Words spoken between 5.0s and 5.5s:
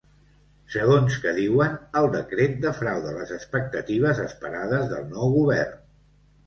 nou